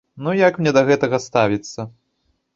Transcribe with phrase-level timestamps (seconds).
[0.27, 1.89] Ну як мне да гэтага ставіцца?